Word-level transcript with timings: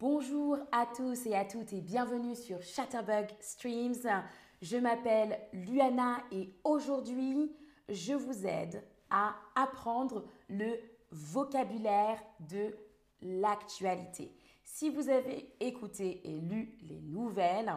Bonjour 0.00 0.56
à 0.70 0.86
tous 0.86 1.26
et 1.26 1.34
à 1.34 1.44
toutes 1.44 1.72
et 1.72 1.80
bienvenue 1.80 2.36
sur 2.36 2.62
Chatterbug 2.62 3.26
Streams. 3.40 4.22
Je 4.62 4.76
m'appelle 4.76 5.40
Luana 5.52 6.18
et 6.30 6.54
aujourd'hui, 6.62 7.52
je 7.88 8.12
vous 8.12 8.46
aide 8.46 8.84
à 9.10 9.34
apprendre 9.56 10.24
le 10.48 10.78
vocabulaire 11.10 12.22
de 12.38 12.76
l'actualité. 13.22 14.32
Si 14.62 14.88
vous 14.88 15.08
avez 15.08 15.52
écouté 15.58 16.20
et 16.22 16.38
lu 16.38 16.78
les 16.82 17.00
nouvelles, 17.00 17.74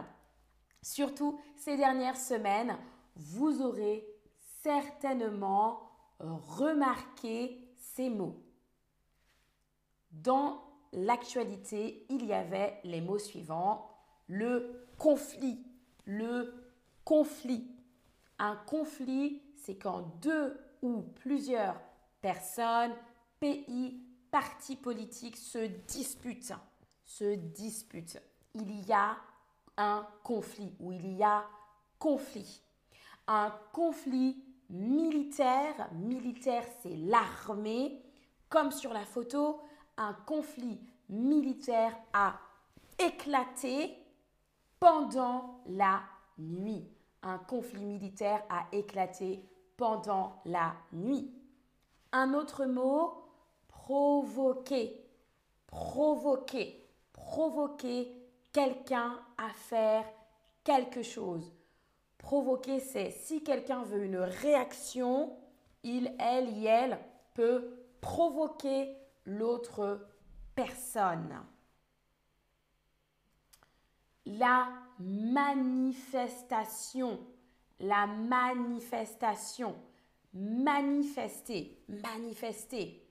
surtout 0.80 1.40
ces 1.56 1.76
dernières 1.76 2.16
semaines, 2.16 2.78
vous 3.16 3.62
aurez 3.62 4.06
certainement 4.62 5.90
remarqué 6.20 7.66
ces 7.78 8.10
mots. 8.10 8.40
L'actualité, 10.92 12.06
il 12.08 12.26
y 12.26 12.32
avait 12.32 12.80
les 12.84 13.00
mots 13.00 13.18
suivants. 13.18 13.90
Le 14.28 14.86
conflit. 14.98 15.64
Le 16.04 16.54
conflit. 17.04 17.68
Un 18.38 18.56
conflit, 18.56 19.42
c'est 19.56 19.76
quand 19.76 20.02
deux 20.20 20.58
ou 20.82 21.02
plusieurs 21.02 21.80
personnes, 22.20 22.94
pays, 23.40 24.00
partis 24.30 24.76
politiques 24.76 25.36
se 25.36 25.66
disputent. 25.86 26.54
Se 27.04 27.34
disputent. 27.34 28.20
Il 28.54 28.86
y 28.86 28.92
a 28.92 29.16
un 29.76 30.06
conflit 30.22 30.74
ou 30.80 30.92
il 30.92 31.16
y 31.16 31.22
a 31.22 31.44
conflit. 31.98 32.62
Un 33.26 33.54
conflit 33.72 34.44
militaire, 34.68 35.90
militaire 35.92 36.64
c'est 36.82 36.96
l'armée, 36.96 38.02
comme 38.48 38.70
sur 38.70 38.92
la 38.92 39.04
photo, 39.04 39.60
un 39.96 40.14
conflit 40.26 40.80
militaire 41.12 41.94
a 42.12 42.38
éclaté 42.98 43.96
pendant 44.80 45.60
la 45.66 46.02
nuit. 46.38 46.88
Un 47.22 47.38
conflit 47.38 47.84
militaire 47.84 48.42
a 48.48 48.66
éclaté 48.72 49.46
pendant 49.76 50.40
la 50.46 50.74
nuit. 50.92 51.30
Un 52.12 52.34
autre 52.34 52.64
mot, 52.64 53.24
provoquer. 53.68 55.06
Provoquer. 55.66 56.88
Provoquer 57.12 58.10
quelqu'un 58.52 59.20
à 59.36 59.50
faire 59.50 60.04
quelque 60.64 61.02
chose. 61.02 61.52
Provoquer, 62.18 62.80
c'est 62.80 63.10
si 63.10 63.44
quelqu'un 63.44 63.82
veut 63.82 64.04
une 64.04 64.18
réaction, 64.18 65.36
il, 65.82 66.14
elle, 66.18 66.56
y 66.56 66.66
elle 66.66 66.98
peut 67.34 67.70
provoquer 68.00 68.96
l'autre 69.26 70.00
personne. 70.54 71.42
La 74.24 74.68
manifestation, 74.98 77.20
la 77.80 78.06
manifestation, 78.06 79.76
manifester, 80.32 81.78
manifester. 81.88 83.06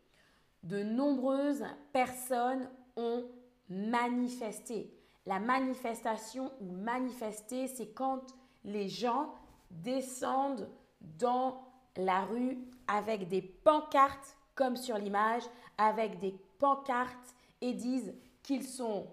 De 0.64 0.82
nombreuses 0.84 1.66
personnes 1.92 2.70
ont 2.96 3.26
manifesté. 3.70 4.98
La 5.26 5.40
manifestation 5.40 6.52
ou 6.62 6.72
manifester, 6.72 7.68
c'est 7.68 7.94
quand 7.94 8.34
les 8.64 8.88
gens 8.90 9.34
descendent 9.70 10.70
dans 11.02 11.62
la 11.96 12.26
rue 12.26 12.58
avec 12.88 13.28
des 13.28 13.42
pancartes 13.42 14.38
comme 14.56 14.76
sur 14.76 14.98
l'image, 14.98 15.44
avec 15.78 16.20
des 16.20 16.36
pancartes 16.60 17.36
et 17.62 17.74
disent 17.74 18.14
qu'ils 18.44 18.68
sont 18.68 19.08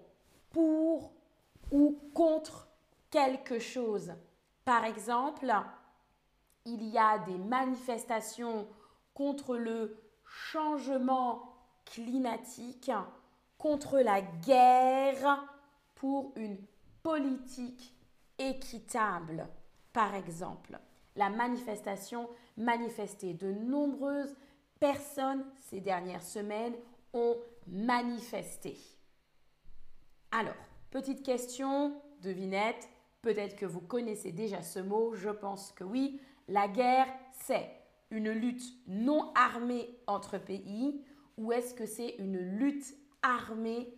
pour 0.51 1.11
ou 1.71 1.99
contre 2.13 2.67
quelque 3.11 3.59
chose. 3.59 4.13
Par 4.65 4.85
exemple, 4.85 5.51
il 6.65 6.83
y 6.83 6.97
a 6.97 7.19
des 7.19 7.37
manifestations 7.37 8.67
contre 9.13 9.57
le 9.57 9.97
changement 10.25 11.53
climatique, 11.85 12.91
contre 13.57 13.99
la 13.99 14.21
guerre, 14.21 15.43
pour 15.95 16.31
une 16.37 16.57
politique 17.03 17.93
équitable, 18.37 19.47
par 19.91 20.15
exemple. 20.15 20.79
La 21.15 21.29
manifestation 21.29 22.29
manifestait 22.55 23.33
de 23.33 23.51
nombreuses 23.51 24.35
personnes 24.79 25.45
ces 25.55 25.81
dernières 25.81 26.23
semaines 26.23 26.75
ont 27.13 27.37
manifesté. 27.67 28.77
Alors, 30.31 30.53
petite 30.91 31.23
question, 31.23 32.01
devinette, 32.21 32.89
peut-être 33.21 33.55
que 33.55 33.65
vous 33.65 33.81
connaissez 33.81 34.31
déjà 34.31 34.61
ce 34.61 34.79
mot, 34.79 35.13
je 35.15 35.29
pense 35.29 35.71
que 35.71 35.83
oui. 35.83 36.21
La 36.47 36.67
guerre, 36.67 37.07
c'est 37.33 37.69
une 38.11 38.31
lutte 38.31 38.63
non 38.87 39.31
armée 39.35 39.99
entre 40.07 40.37
pays 40.37 41.03
ou 41.37 41.51
est-ce 41.51 41.73
que 41.73 41.85
c'est 41.85 42.15
une 42.17 42.37
lutte 42.37 42.95
armée 43.21 43.93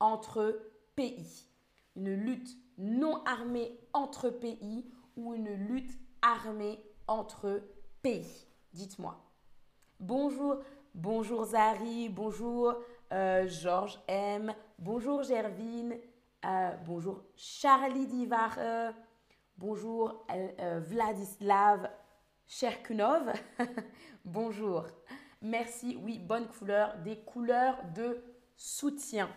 entre 0.00 0.60
pays? 0.96 1.46
Une 1.96 2.14
lutte 2.14 2.56
non 2.78 3.22
armée 3.24 3.78
entre 3.92 4.30
pays 4.30 4.90
ou 5.16 5.34
une 5.34 5.52
lutte 5.52 5.98
armée 6.22 6.82
entre 7.06 7.62
pays? 8.02 8.46
Dites-moi. 8.72 9.29
Bonjour, 10.00 10.56
bonjour 10.94 11.44
Zari, 11.44 12.08
bonjour 12.08 12.74
euh, 13.12 13.46
Georges 13.46 14.00
M, 14.08 14.54
bonjour 14.78 15.22
Gervine, 15.22 15.94
euh, 16.42 16.70
bonjour 16.86 17.22
Charlie 17.36 18.06
Divar, 18.06 18.56
bonjour 19.58 20.24
euh, 20.30 20.80
Vladislav 20.82 21.90
Cherkunov, 22.48 23.30
bonjour. 24.24 24.86
Merci, 25.42 25.98
oui, 26.02 26.18
bonne 26.18 26.48
couleur, 26.48 26.96
des 27.04 27.18
couleurs 27.18 27.76
de 27.94 28.24
soutien. 28.56 29.28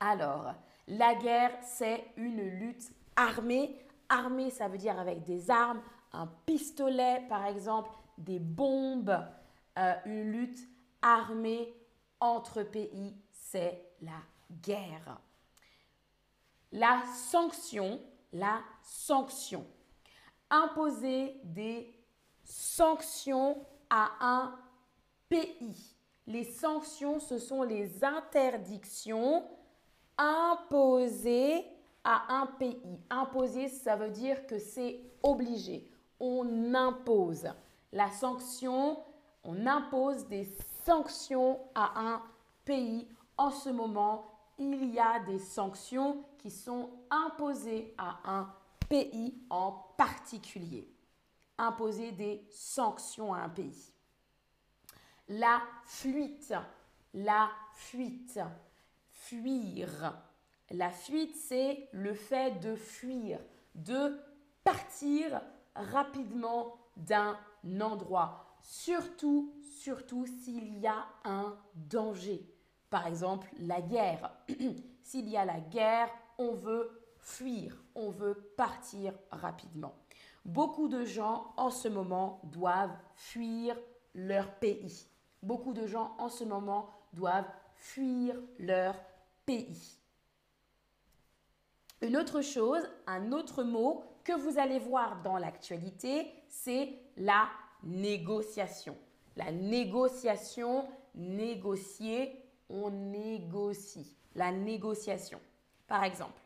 Alors, 0.00 0.52
la 0.86 1.14
guerre, 1.14 1.56
c'est 1.62 2.04
une 2.18 2.42
lutte 2.42 2.92
armée. 3.16 3.74
Armée, 4.10 4.50
ça 4.50 4.68
veut 4.68 4.76
dire 4.76 5.00
avec 5.00 5.22
des 5.22 5.50
armes, 5.50 5.80
un 6.12 6.26
pistolet 6.44 7.22
par 7.30 7.46
exemple, 7.46 7.88
des 8.18 8.38
bombes, 8.38 9.18
euh, 9.78 9.94
une 10.06 10.32
lutte 10.32 10.68
armée 11.02 11.74
entre 12.20 12.62
pays, 12.62 13.14
c'est 13.30 13.86
la 14.00 14.20
guerre. 14.62 15.20
La 16.72 17.02
sanction, 17.14 18.00
la 18.32 18.60
sanction. 18.82 19.66
Imposer 20.50 21.40
des 21.44 21.92
sanctions 22.44 23.64
à 23.90 24.12
un 24.20 24.58
pays. 25.28 25.94
Les 26.26 26.44
sanctions, 26.44 27.20
ce 27.20 27.38
sont 27.38 27.62
les 27.62 28.04
interdictions 28.04 29.44
imposées 30.18 31.64
à 32.02 32.34
un 32.34 32.46
pays. 32.46 33.00
Imposer, 33.10 33.68
ça 33.68 33.96
veut 33.96 34.10
dire 34.10 34.46
que 34.46 34.58
c'est 34.58 35.00
obligé. 35.22 35.90
On 36.18 36.74
impose. 36.74 37.48
La 37.92 38.10
sanction, 38.10 38.98
on 39.46 39.66
impose 39.66 40.26
des 40.26 40.48
sanctions 40.84 41.60
à 41.74 42.00
un 42.00 42.22
pays. 42.64 43.08
En 43.38 43.50
ce 43.50 43.70
moment, 43.70 44.26
il 44.58 44.92
y 44.92 44.98
a 44.98 45.20
des 45.20 45.38
sanctions 45.38 46.24
qui 46.38 46.50
sont 46.50 46.90
imposées 47.10 47.94
à 47.96 48.18
un 48.24 48.52
pays 48.88 49.34
en 49.48 49.72
particulier. 49.96 50.88
Imposer 51.58 52.12
des 52.12 52.46
sanctions 52.50 53.32
à 53.32 53.38
un 53.38 53.48
pays. 53.48 53.92
La 55.28 55.62
fuite, 55.84 56.54
la 57.14 57.50
fuite, 57.72 58.40
fuir. 59.10 60.14
La 60.70 60.90
fuite, 60.90 61.36
c'est 61.36 61.88
le 61.92 62.14
fait 62.14 62.60
de 62.60 62.74
fuir, 62.74 63.38
de 63.74 64.18
partir 64.64 65.40
rapidement 65.74 66.76
d'un 66.96 67.38
endroit 67.80 68.45
surtout, 68.66 69.54
surtout 69.62 70.26
s'il 70.26 70.78
y 70.78 70.86
a 70.86 71.06
un 71.24 71.56
danger. 71.74 72.44
Par 72.90 73.06
exemple, 73.06 73.48
la 73.58 73.80
guerre. 73.80 74.36
s'il 75.02 75.28
y 75.28 75.36
a 75.36 75.44
la 75.44 75.60
guerre, 75.60 76.10
on 76.36 76.52
veut 76.52 77.00
fuir, 77.18 77.82
on 77.94 78.10
veut 78.10 78.52
partir 78.56 79.14
rapidement. 79.30 79.94
Beaucoup 80.44 80.88
de 80.88 81.04
gens 81.04 81.52
en 81.56 81.70
ce 81.70 81.88
moment 81.88 82.40
doivent 82.44 82.96
fuir 83.14 83.76
leur 84.14 84.52
pays. 84.54 85.06
Beaucoup 85.42 85.72
de 85.72 85.86
gens 85.86 86.14
en 86.18 86.28
ce 86.28 86.44
moment 86.44 86.90
doivent 87.12 87.50
fuir 87.74 88.36
leur 88.58 88.96
pays. 89.44 89.98
Une 92.02 92.16
autre 92.16 92.42
chose, 92.42 92.82
un 93.06 93.32
autre 93.32 93.62
mot 93.62 94.04
que 94.24 94.32
vous 94.32 94.58
allez 94.58 94.78
voir 94.78 95.22
dans 95.22 95.38
l'actualité, 95.38 96.32
c'est 96.48 96.98
la 97.16 97.48
négociation. 97.86 98.96
La 99.36 99.52
négociation, 99.52 100.86
négocier, 101.14 102.42
on 102.68 102.90
négocie. 102.90 104.14
La 104.34 104.52
négociation. 104.52 105.40
Par 105.86 106.04
exemple, 106.04 106.40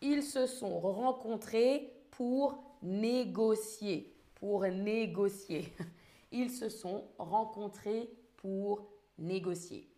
ils 0.00 0.22
se 0.22 0.46
sont 0.46 0.78
rencontrés 0.78 1.92
pour 2.10 2.62
négocier. 2.82 4.14
Pour 4.34 4.62
négocier. 4.62 5.74
Ils 6.32 6.50
se 6.50 6.68
sont 6.68 7.04
rencontrés 7.18 8.10
pour 8.36 8.86
négocier. 9.16 9.88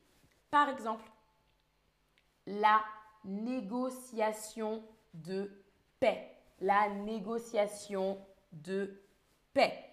Par 0.50 0.68
exemple, 0.68 1.10
la 2.46 2.82
négociation 3.24 4.84
de 5.14 5.50
paix. 5.98 6.30
La 6.60 6.90
négociation 6.90 8.18
de 8.52 9.02
paix. 9.52 9.87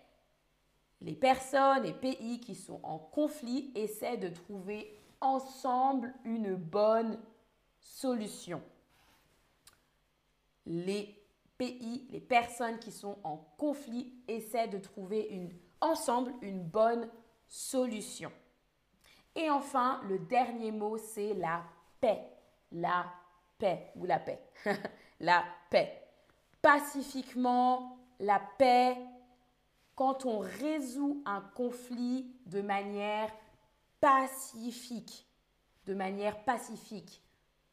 Les 1.01 1.15
personnes 1.15 1.85
et 1.85 1.93
pays 1.93 2.39
qui 2.39 2.55
sont 2.55 2.79
en 2.83 2.97
conflit 2.97 3.71
essaient 3.75 4.17
de 4.17 4.29
trouver 4.29 4.99
ensemble 5.21 6.13
une 6.23 6.55
bonne 6.55 7.19
solution. 7.79 8.61
Les 10.65 11.15
pays, 11.57 12.07
les 12.09 12.19
personnes 12.19 12.79
qui 12.79 12.91
sont 12.91 13.17
en 13.23 13.37
conflit 13.57 14.13
essaient 14.27 14.67
de 14.67 14.77
trouver 14.77 15.27
une, 15.29 15.51
ensemble 15.81 16.33
une 16.41 16.63
bonne 16.63 17.09
solution. 17.47 18.31
Et 19.35 19.49
enfin, 19.49 20.01
le 20.07 20.19
dernier 20.19 20.71
mot, 20.71 20.97
c'est 20.97 21.33
la 21.33 21.63
paix. 21.99 22.21
La 22.71 23.05
paix 23.57 23.91
ou 23.95 24.05
la 24.05 24.19
paix. 24.19 24.39
la 25.19 25.43
paix. 25.69 26.01
Pacifiquement, 26.61 27.97
la 28.19 28.41
paix, 28.57 28.97
quand 29.95 30.25
on 30.25 30.39
résout 30.39 31.21
un 31.25 31.41
conflit 31.41 32.35
de 32.45 32.61
manière 32.61 33.31
pacifique, 33.99 35.27
de 35.85 35.93
manière 35.93 36.43
pacifique, 36.43 37.23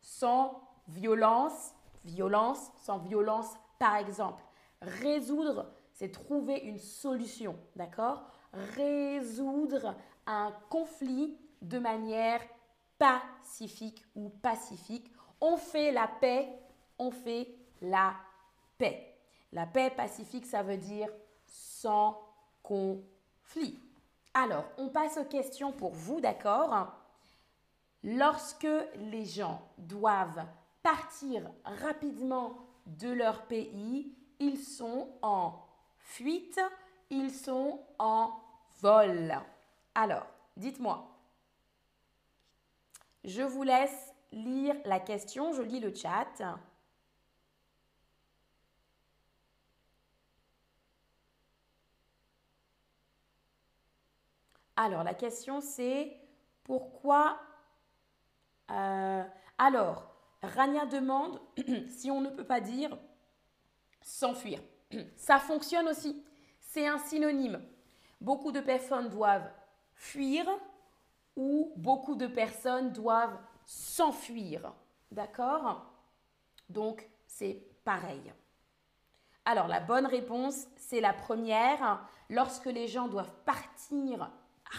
sans 0.00 0.62
violence, 0.88 1.74
violence, 2.04 2.70
sans 2.76 2.98
violence 2.98 3.54
par 3.78 3.96
exemple. 3.96 4.42
Résoudre, 4.80 5.72
c'est 5.92 6.10
trouver 6.10 6.58
une 6.58 6.78
solution, 6.78 7.58
d'accord? 7.76 8.24
Résoudre 8.52 9.96
un 10.26 10.52
conflit 10.68 11.36
de 11.60 11.78
manière 11.78 12.40
pacifique 12.98 14.04
ou 14.14 14.28
pacifique. 14.28 15.10
On 15.40 15.56
fait 15.56 15.90
la 15.90 16.06
paix, 16.06 16.48
on 16.98 17.10
fait 17.10 17.54
la 17.80 18.14
paix. 18.78 19.16
La 19.52 19.66
paix 19.66 19.90
pacifique, 19.90 20.46
ça 20.46 20.62
veut 20.62 20.76
dire 20.76 21.08
conflit. 22.62 23.78
Alors, 24.34 24.64
on 24.78 24.88
passe 24.88 25.18
aux 25.18 25.24
questions 25.24 25.72
pour 25.72 25.92
vous, 25.92 26.20
d'accord? 26.20 26.92
Lorsque 28.02 28.68
les 28.96 29.24
gens 29.24 29.62
doivent 29.78 30.44
partir 30.82 31.48
rapidement 31.64 32.56
de 32.86 33.10
leur 33.10 33.46
pays, 33.46 34.12
ils 34.40 34.58
sont 34.58 35.08
en 35.22 35.54
fuite, 35.98 36.60
ils 37.10 37.30
sont 37.30 37.80
en 37.98 38.32
vol. 38.80 39.34
Alors, 39.94 40.26
dites-moi, 40.56 41.08
je 43.24 43.42
vous 43.42 43.62
laisse 43.62 44.12
lire 44.32 44.74
la 44.84 44.98
question, 44.98 45.52
je 45.52 45.62
lis 45.62 45.78
le 45.78 45.94
chat. 45.94 46.58
Alors, 54.82 55.04
la 55.04 55.14
question 55.14 55.60
c'est 55.60 56.12
pourquoi... 56.64 57.38
Euh, 58.72 59.22
alors, 59.56 60.12
Rania 60.42 60.86
demande 60.86 61.40
si 61.88 62.10
on 62.10 62.20
ne 62.20 62.30
peut 62.30 62.44
pas 62.44 62.60
dire 62.60 62.98
s'enfuir. 64.00 64.60
Ça 65.16 65.38
fonctionne 65.38 65.86
aussi. 65.86 66.24
C'est 66.58 66.88
un 66.88 66.98
synonyme. 66.98 67.62
Beaucoup 68.20 68.50
de 68.50 68.58
personnes 68.58 69.08
doivent 69.08 69.48
fuir 69.94 70.44
ou 71.36 71.72
beaucoup 71.76 72.16
de 72.16 72.26
personnes 72.26 72.90
doivent 72.90 73.38
s'enfuir. 73.64 74.72
D'accord? 75.12 75.92
Donc, 76.68 77.08
c'est 77.28 77.68
pareil. 77.84 78.32
Alors, 79.44 79.68
la 79.68 79.78
bonne 79.78 80.06
réponse, 80.06 80.66
c'est 80.76 81.00
la 81.00 81.12
première. 81.12 82.04
Lorsque 82.28 82.66
les 82.66 82.88
gens 82.88 83.06
doivent 83.06 83.34
partir 83.44 84.28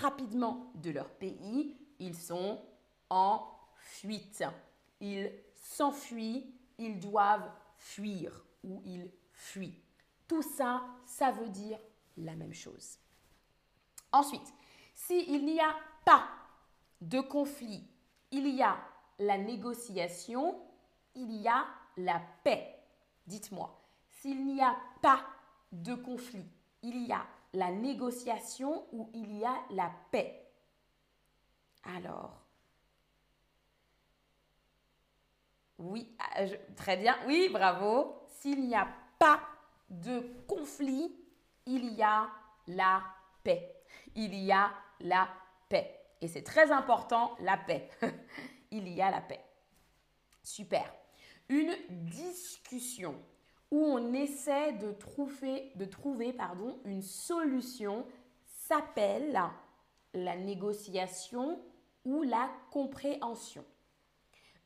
rapidement 0.02 0.72
de 0.76 0.92
leur 0.92 1.10
pays, 1.10 1.78
ils 2.00 2.16
sont 2.16 2.62
en 3.10 3.48
fuite. 3.76 4.44
Ils 5.00 5.32
s'enfuient, 5.56 6.54
ils 6.78 7.00
doivent 7.00 7.52
fuir 7.78 8.44
ou 8.64 8.82
ils 8.86 9.12
fuient. 9.32 9.80
Tout 10.28 10.42
ça, 10.42 10.84
ça 11.06 11.32
veut 11.32 11.50
dire 11.50 11.80
la 12.18 12.36
même 12.36 12.54
chose. 12.54 12.98
Ensuite, 14.12 14.54
s'il 14.94 15.46
n'y 15.46 15.60
a 15.60 15.76
pas 16.06 16.30
de 17.02 17.20
conflit, 17.20 17.84
il 18.32 18.48
y 18.48 18.62
a 18.62 18.78
la 19.20 19.38
négociation, 19.38 20.60
il 21.16 21.32
y 21.42 21.48
a 21.48 21.66
la 21.98 22.22
paix. 22.44 22.80
Dites-moi, 23.28 23.80
s'il 24.10 24.46
n'y 24.46 24.62
a 24.62 24.76
pas 25.02 25.26
de 25.72 25.96
conflit, 25.96 26.46
il 26.82 27.06
y 27.06 27.12
a 27.12 27.26
la 27.54 27.72
négociation 27.72 28.86
ou 28.92 29.10
il 29.14 29.38
y 29.38 29.46
a 29.46 29.56
la 29.72 29.92
paix. 30.12 30.52
Alors, 31.84 32.44
Oui, 35.84 36.16
ah, 36.20 36.46
très 36.76 36.98
bien. 36.98 37.18
Oui, 37.28 37.50
bravo. 37.52 38.16
S'il 38.40 38.68
n'y 38.68 38.76
a 38.76 38.88
pas 39.20 39.42
de 39.90 40.44
conflit, 40.48 41.14
il 41.66 41.94
y 41.94 42.02
a 42.02 42.30
la 42.68 43.04
paix. 43.44 43.84
Il 44.16 44.34
y 44.34 44.52
a 44.52 44.72
la 45.02 45.28
paix. 45.68 46.00
Et 46.22 46.28
c'est 46.28 46.44
très 46.44 46.72
important, 46.72 47.36
la 47.42 47.58
paix. 47.58 47.90
il 48.72 48.88
y 48.88 49.02
a 49.02 49.12
la 49.12 49.22
paix. 49.22 49.44
Super. 50.42 50.94
Une 51.50 51.76
discussion 51.90 53.16
où 53.74 53.84
on 53.84 54.14
essaie 54.14 54.74
de 54.74 54.92
trouver, 54.92 55.74
une 56.86 57.02
solution 57.02 58.06
s'appelle 58.46 59.40
la 60.14 60.36
négociation 60.38 61.60
ou 62.06 62.22
la 62.22 62.50
compréhension 62.72 63.66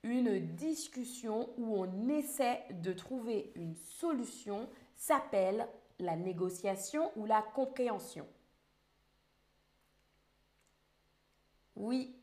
une 0.04 0.56
discussion 0.56 1.50
où 1.57 1.75
on 1.77 2.10
essaie 2.10 2.63
de 2.72 2.93
trouver 2.93 3.51
une 3.55 3.75
solution 3.75 4.70
s'appelle 4.96 5.67
la 6.00 6.15
négociation 6.15 7.12
ou 7.15 7.25
la 7.25 7.41
compréhension. 7.41 8.27
Oui, 11.75 12.15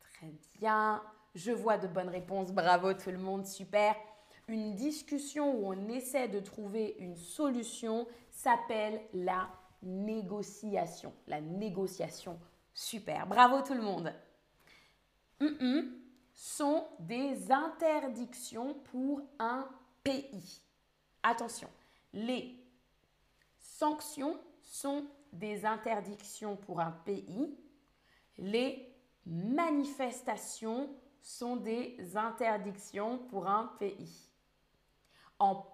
très 0.00 0.32
bien. 0.58 1.02
Je 1.34 1.52
vois 1.52 1.78
de 1.78 1.88
bonnes 1.88 2.08
réponses. 2.08 2.52
Bravo 2.52 2.92
tout 2.94 3.10
le 3.10 3.18
monde, 3.18 3.46
super. 3.46 3.96
Une 4.52 4.74
discussion 4.74 5.54
où 5.54 5.72
on 5.72 5.88
essaie 5.88 6.28
de 6.28 6.38
trouver 6.38 6.94
une 6.98 7.16
solution 7.16 8.06
s'appelle 8.30 9.00
la 9.14 9.48
négociation. 9.82 11.14
La 11.26 11.40
négociation, 11.40 12.38
super. 12.74 13.26
Bravo 13.26 13.62
tout 13.62 13.72
le 13.72 13.80
monde. 13.80 14.12
Hum, 15.40 15.56
hum 15.58 15.92
sont 16.34 16.86
des 16.98 17.50
interdictions 17.50 18.74
pour 18.74 19.22
un 19.38 19.66
pays. 20.02 20.60
Attention, 21.22 21.70
les 22.12 22.54
sanctions 23.58 24.38
sont 24.62 25.06
des 25.32 25.64
interdictions 25.64 26.56
pour 26.56 26.80
un 26.80 26.90
pays. 26.90 27.56
Les 28.36 28.94
manifestations 29.24 30.90
sont 31.22 31.56
des 31.56 31.96
interdictions 32.16 33.16
pour 33.30 33.46
un 33.46 33.72
pays. 33.78 34.31
En 35.42 35.66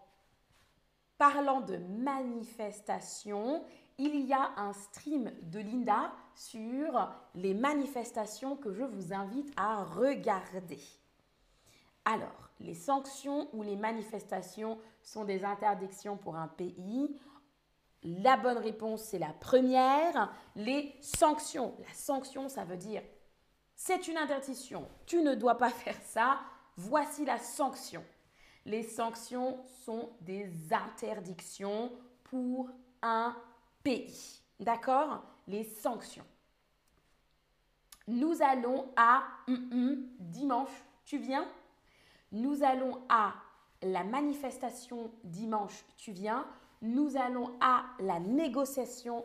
parlant 1.18 1.60
de 1.60 1.76
manifestations, 1.76 3.62
il 3.98 4.24
y 4.24 4.32
a 4.32 4.52
un 4.56 4.72
stream 4.72 5.30
de 5.42 5.58
Linda 5.58 6.10
sur 6.34 7.14
les 7.34 7.52
manifestations 7.52 8.56
que 8.56 8.72
je 8.72 8.82
vous 8.82 9.12
invite 9.12 9.52
à 9.58 9.84
regarder. 9.84 10.80
Alors, 12.06 12.48
les 12.60 12.72
sanctions 12.72 13.50
ou 13.52 13.62
les 13.62 13.76
manifestations 13.76 14.78
sont 15.02 15.26
des 15.26 15.44
interdictions 15.44 16.16
pour 16.16 16.36
un 16.36 16.48
pays. 16.48 17.14
La 18.02 18.38
bonne 18.38 18.56
réponse, 18.56 19.02
c'est 19.02 19.18
la 19.18 19.34
première. 19.34 20.32
Les 20.56 20.96
sanctions. 21.02 21.74
La 21.86 21.92
sanction, 21.92 22.48
ça 22.48 22.64
veut 22.64 22.78
dire 22.78 23.02
c'est 23.74 24.08
une 24.08 24.16
interdiction, 24.16 24.88
tu 25.04 25.22
ne 25.22 25.34
dois 25.34 25.58
pas 25.58 25.70
faire 25.70 26.00
ça, 26.04 26.40
voici 26.78 27.26
la 27.26 27.38
sanction. 27.38 28.02
Les 28.68 28.82
sanctions 28.82 29.56
sont 29.86 30.10
des 30.20 30.52
interdictions 30.70 31.90
pour 32.24 32.68
un 33.00 33.34
pays. 33.82 34.42
D'accord? 34.60 35.24
Les 35.46 35.64
sanctions. 35.64 36.26
Nous 38.06 38.42
allons 38.42 38.90
à 38.94 39.22
hum, 39.48 39.70
hum, 39.72 40.08
dimanche, 40.20 40.84
tu 41.06 41.16
viens? 41.16 41.48
Nous 42.30 42.62
allons 42.62 43.00
à 43.08 43.32
la 43.80 44.04
manifestation 44.04 45.10
dimanche, 45.24 45.86
tu 45.96 46.12
viens? 46.12 46.46
Nous 46.82 47.16
allons 47.16 47.56
à 47.62 47.86
la 48.00 48.20
négociation 48.20 49.24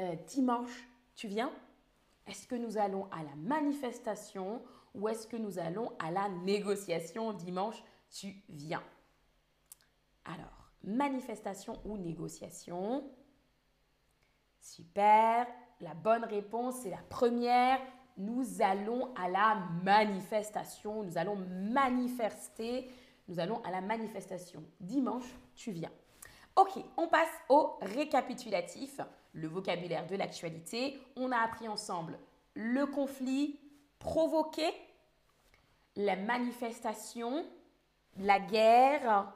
euh, 0.00 0.16
dimanche, 0.26 0.88
tu 1.14 1.28
viens? 1.28 1.52
Est-ce 2.26 2.48
que 2.48 2.56
nous 2.56 2.78
allons 2.78 3.06
à 3.12 3.22
la 3.22 3.36
manifestation 3.36 4.60
ou 4.92 5.08
est-ce 5.08 5.28
que 5.28 5.36
nous 5.36 5.60
allons 5.60 5.92
à 6.00 6.10
la 6.10 6.28
négociation 6.28 7.32
dimanche, 7.32 7.82
tu 8.12 8.34
viens 8.48 8.82
Alors, 10.24 10.70
manifestation 10.84 11.80
ou 11.84 11.96
négociation 11.96 13.04
Super. 14.60 15.46
La 15.80 15.94
bonne 15.94 16.24
réponse, 16.24 16.76
c'est 16.82 16.90
la 16.90 17.02
première. 17.08 17.80
Nous 18.16 18.62
allons 18.62 19.12
à 19.16 19.28
la 19.28 19.56
manifestation. 19.82 21.02
Nous 21.02 21.18
allons 21.18 21.36
manifester. 21.36 22.88
Nous 23.26 23.40
allons 23.40 23.60
à 23.64 23.72
la 23.72 23.80
manifestation. 23.80 24.62
Dimanche, 24.78 25.34
tu 25.56 25.72
viens. 25.72 25.90
Ok, 26.54 26.78
on 26.96 27.08
passe 27.08 27.30
au 27.48 27.78
récapitulatif, 27.80 29.00
le 29.32 29.48
vocabulaire 29.48 30.06
de 30.06 30.14
l'actualité. 30.14 31.00
On 31.16 31.32
a 31.32 31.38
appris 31.38 31.66
ensemble 31.66 32.18
le 32.54 32.86
conflit 32.86 33.58
provoqué, 33.98 34.64
la 35.96 36.16
manifestation, 36.16 37.44
la 38.18 38.40
guerre, 38.40 39.32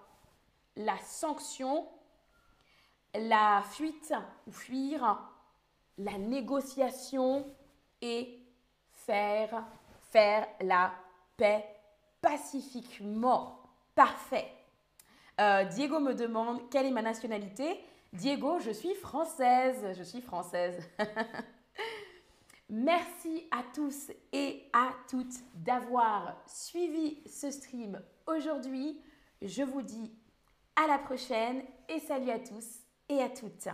la 0.76 0.98
sanction, 0.98 1.86
la 3.14 3.62
fuite 3.70 4.12
ou 4.46 4.52
fuir, 4.52 5.18
la 5.98 6.18
négociation 6.18 7.46
et 8.02 8.38
faire, 8.92 9.64
faire 10.10 10.46
la 10.60 10.92
paix 11.36 11.64
pacifiquement. 12.20 13.62
Parfait. 13.94 14.52
Euh, 15.40 15.64
Diego 15.64 16.00
me 16.00 16.14
demande 16.14 16.68
quelle 16.70 16.86
est 16.86 16.90
ma 16.90 17.02
nationalité? 17.02 17.80
Diego, 18.12 18.58
je 18.60 18.70
suis 18.70 18.94
française. 18.94 19.94
Je 19.96 20.02
suis 20.02 20.20
française. 20.20 20.78
Merci 22.68 23.46
à 23.50 23.62
tous 23.74 24.10
et 24.32 24.64
à 24.72 24.90
toutes 25.08 25.36
d'avoir 25.54 26.36
suivi 26.46 27.22
ce 27.26 27.50
stream 27.50 28.00
aujourd'hui. 28.26 29.00
Je 29.42 29.62
vous 29.62 29.82
dis 29.82 30.12
à 30.76 30.86
la 30.86 30.98
prochaine 30.98 31.62
et 31.88 32.00
salut 32.00 32.30
à 32.30 32.38
tous 32.38 32.80
et 33.08 33.22
à 33.22 33.28
toutes. 33.28 33.68